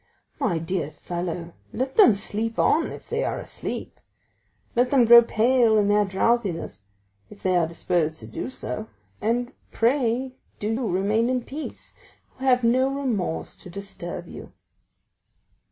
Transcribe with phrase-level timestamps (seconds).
[0.39, 3.99] My dear fellow, let them sleep on, if they are asleep;
[4.75, 6.81] let them grow pale in their drowsiness,
[7.29, 8.87] if they are disposed to do so,
[9.21, 11.93] and pray do you remain in peace,
[12.31, 14.51] who have no remorse to disturb you."